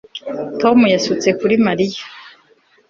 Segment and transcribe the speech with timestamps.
[0.61, 2.01] Tom yasutse kuri Mariya